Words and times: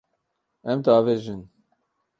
Em 0.69 0.79
diavêjin. 0.83 1.41